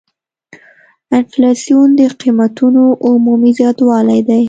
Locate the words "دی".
4.27-4.39